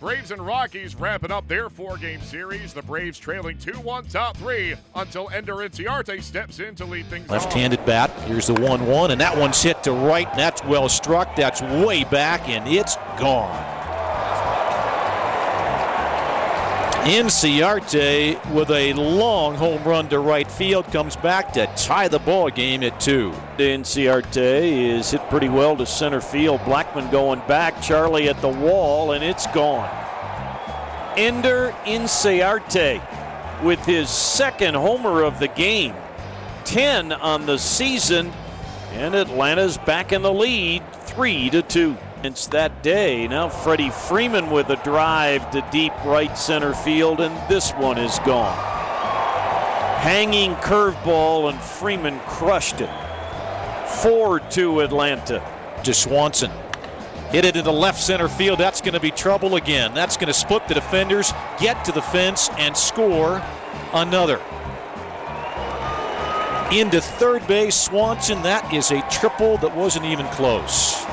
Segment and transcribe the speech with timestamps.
[0.00, 2.74] Braves and Rockies wrapping up their four game series.
[2.74, 7.30] The Braves trailing 2 1 top three until Ender Inciarte steps in to lead things
[7.30, 8.10] Left handed bat.
[8.26, 11.36] Here's the 1 1, and that one's hit to right, and that's well struck.
[11.36, 13.73] That's way back, and it's gone.
[17.04, 22.48] Inciarte with a long home run to right field comes back to tie the ball
[22.48, 23.30] game at two.
[23.58, 26.60] Inciarte is hit pretty well to center field.
[26.60, 29.86] Blackmon going back, Charlie at the wall, and it's gone.
[31.18, 33.02] Ender Inciarte
[33.62, 35.94] with his second homer of the game,
[36.64, 38.32] 10 on the season,
[38.92, 41.98] and Atlanta's back in the lead, three to two.
[42.24, 43.28] It's that day.
[43.28, 48.18] Now Freddie Freeman with a drive to deep right center field, and this one is
[48.20, 48.56] gone.
[50.00, 52.88] Hanging curveball, and Freeman crushed it.
[54.02, 55.42] 4 2 Atlanta.
[55.84, 56.50] To Swanson.
[57.30, 58.58] Hit it into left center field.
[58.58, 59.92] That's going to be trouble again.
[59.92, 61.30] That's going to split the defenders,
[61.60, 63.42] get to the fence, and score
[63.92, 64.40] another.
[66.72, 68.40] Into third base, Swanson.
[68.42, 71.04] That is a triple that wasn't even close.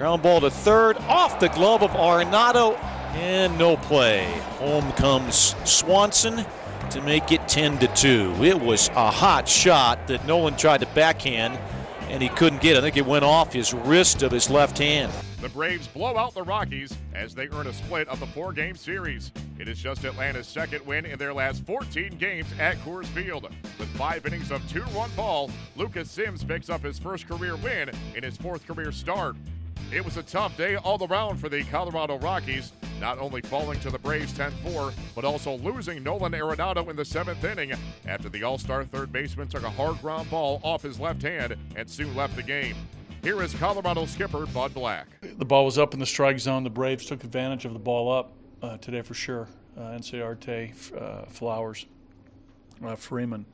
[0.00, 2.74] Ground ball to third, off the glove of Arenado,
[3.16, 4.24] and no play.
[4.58, 6.46] Home comes Swanson
[6.88, 8.42] to make it 10 to 2.
[8.42, 11.58] It was a hot shot that Nolan tried to backhand,
[12.08, 12.78] and he couldn't get it.
[12.78, 15.12] I think it went off his wrist of his left hand.
[15.42, 18.76] The Braves blow out the Rockies as they earn a split of the four game
[18.76, 19.32] series.
[19.58, 23.50] It is just Atlanta's second win in their last 14 games at Coors Field.
[23.78, 27.90] With five innings of two run ball, Lucas Sims picks up his first career win
[28.16, 29.36] in his fourth career start.
[29.92, 33.90] It was a tough day all around for the Colorado Rockies, not only falling to
[33.90, 37.72] the Braves 10 4, but also losing Nolan Arenado in the seventh inning
[38.06, 41.56] after the All Star third baseman took a hard ground ball off his left hand
[41.74, 42.76] and soon left the game.
[43.24, 45.08] Here is Colorado skipper Bud Black.
[45.22, 46.62] The ball was up in the strike zone.
[46.62, 49.48] The Braves took advantage of the ball up uh, today for sure.
[49.76, 51.86] Uh, Inciarte, uh, Flowers,
[52.84, 53.44] uh, Freeman.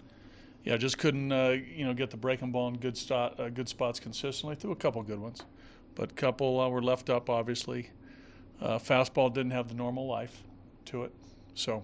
[0.64, 3.98] Yeah, just couldn't uh, you know get the breaking ball in good, uh, good spots
[3.98, 4.54] consistently.
[4.54, 5.42] Threw a couple good ones
[5.96, 7.90] but a couple uh, were left up, obviously.
[8.60, 10.42] Uh, fastball didn't have the normal life
[10.86, 11.12] to it,
[11.54, 11.82] so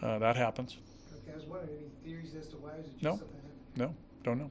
[0.00, 0.76] uh, that happens.
[1.22, 2.70] Okay, I was wondering, any theories as to why?
[2.78, 3.10] Is it just No.
[3.18, 3.28] something
[3.74, 4.50] that- No, don't know.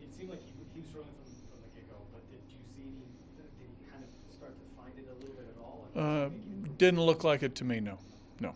[0.00, 2.82] It seemed like he, he was struggling from, from the get-go, but did you see
[2.88, 3.04] any,
[3.36, 5.88] did he kind of start to find it a little bit at all?
[5.96, 6.30] Uh,
[6.78, 7.80] didn't look like it to me.
[7.80, 7.98] No,
[8.40, 8.54] no.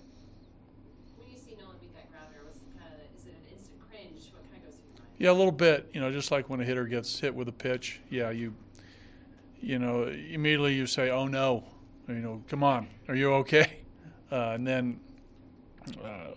[1.18, 4.32] When you see Nolan beat that grounder, was kind of is it an instant cringe?
[4.32, 5.20] What kind of goes through your mind?
[5.20, 5.90] Yeah, a little bit.
[5.92, 8.00] You know, just like when a hitter gets hit with a pitch.
[8.08, 8.54] Yeah, you,
[9.62, 11.64] you know, immediately you say, "Oh no,"
[12.08, 13.78] you know, "Come on, are you okay?"
[14.30, 14.98] Uh, and then,
[16.02, 16.28] uh,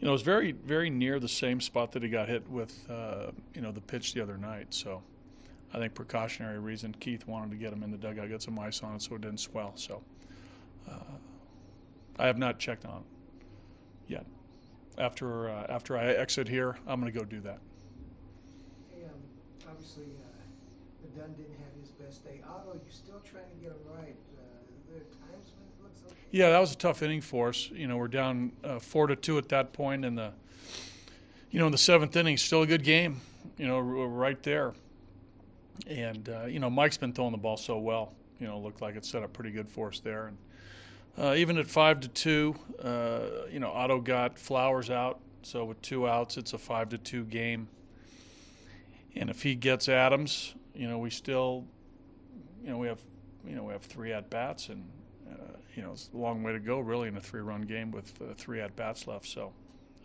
[0.00, 2.90] you know, it was very, very near the same spot that he got hit with,
[2.90, 4.74] uh, you know, the pitch the other night.
[4.74, 5.00] So,
[5.72, 8.82] I think precautionary reason, Keith wanted to get him in the dugout, get some ice
[8.82, 9.74] on it so it didn't swell.
[9.76, 10.02] So,
[10.90, 11.14] uh,
[12.18, 13.04] I have not checked on
[14.08, 14.26] yet.
[14.98, 17.60] After uh, after I exit here, I'm going to go do that.
[18.90, 19.10] Hey, um,
[19.70, 20.06] obviously,
[21.16, 22.40] Dunn didn't have his best day.
[22.48, 24.16] Otto, you're still trying to get him right.
[24.36, 25.06] Uh, it
[26.06, 26.16] okay.
[26.30, 27.70] Yeah, that was a tough inning for us.
[27.70, 30.32] You know, we're down uh, four to two at that point, and the,
[31.50, 33.20] you know, in the seventh inning, still a good game.
[33.58, 34.74] You know, we're right there.
[35.86, 38.12] And uh, you know, Mike's been throwing the ball so well.
[38.40, 40.26] You know, looked like it set up pretty good for us there.
[40.26, 40.38] And
[41.16, 45.80] uh, even at five to two, uh, you know, Otto got Flowers out, so with
[45.82, 47.68] two outs, it's a five to two game.
[49.14, 51.64] And if he gets Adams, you know, we still,
[52.62, 53.00] you know, we have,
[53.46, 54.84] you know, we have three at bats, and
[55.30, 58.12] uh, you know, it's a long way to go, really, in a three-run game with
[58.20, 59.26] uh, three at bats left.
[59.26, 59.52] So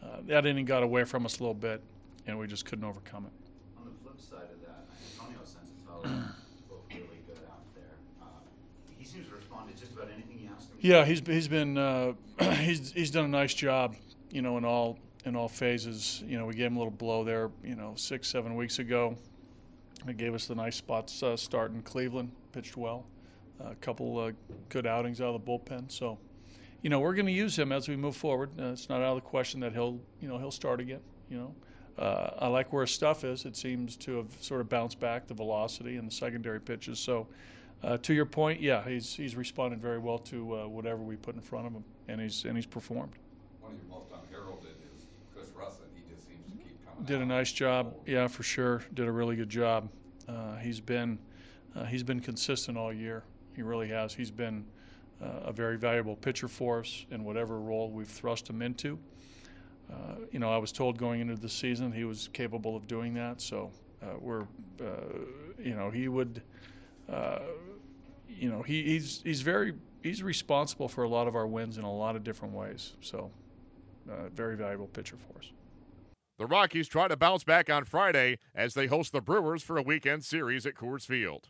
[0.03, 1.81] uh, that inning got away from us a little bit,
[2.28, 3.31] and we just couldn't overcome it.
[3.78, 6.34] On the flip side of that, Antonio Senzatela
[6.69, 7.84] looked really good out there.
[8.22, 8.25] Uh,
[8.97, 10.78] he seems to respond to just about anything you ask him.
[10.79, 12.13] Yeah, he's he's been uh,
[12.59, 13.96] he's he's done a nice job,
[14.31, 16.24] you know, in all in all phases.
[16.25, 19.18] You know, we gave him a little blow there, you know, six seven weeks ago.
[20.08, 22.32] It gave us the nice spots uh, start in Cleveland.
[22.52, 23.06] Pitched well,
[23.60, 24.32] a couple uh,
[24.70, 25.91] good outings out of the bullpen.
[25.91, 26.18] So,
[26.82, 28.52] you know, we're going to use him as we move forward.
[28.59, 31.02] Uh, it's not out of the question that he'll you know he'll start again.
[31.29, 31.56] You know.
[31.97, 33.44] Uh, I like where his stuff is.
[33.44, 36.97] It seems to have sort of bounced back the velocity and the secondary pitches.
[36.97, 37.28] So,
[37.84, 41.35] uh, to your point, yeah, he's he's responded very well to uh, whatever we put
[41.35, 43.14] in front of him, and he's and he's performed.
[43.59, 45.91] One of your most unheralded is Chris Rusin.
[45.94, 46.88] He just seems to keep coming.
[47.05, 48.84] Did a nice job, yeah, for sure.
[48.93, 49.90] Did a really good job.
[50.28, 51.17] Uh, he's been
[51.75, 53.23] uh, he's been consistent all year.
[53.55, 54.13] He really has.
[54.13, 54.66] He's been
[55.22, 58.99] uh, a very valuable pitcher for us in whatever role we've thrust him into.
[59.91, 63.13] Uh, you know, I was told going into the season he was capable of doing
[63.16, 63.41] that.
[63.41, 63.72] So
[64.03, 64.46] uh, we're,
[65.57, 66.41] you know, he would,
[68.28, 69.73] you know, he, he's he's very
[70.03, 72.93] he's responsible for a lot of our wins in a lot of different ways.
[73.01, 73.31] So,
[74.09, 75.51] uh, very valuable pitcher for us.
[76.40, 79.82] The Rockies try to bounce back on Friday as they host the Brewers for a
[79.82, 81.47] weekend series at Coors Field.